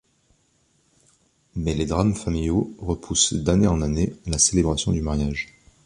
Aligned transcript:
Mais 1.55 1.75
les 1.75 1.85
drames 1.85 2.15
familiaux 2.15 2.73
repoussent 2.79 3.35
d'année 3.35 3.67
en 3.67 3.81
année 3.83 4.13
la 4.25 4.39
célébration 4.39 4.91
du 4.93 5.01
mariage. 5.03 5.47